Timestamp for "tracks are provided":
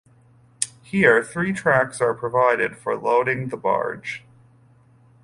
1.53-2.75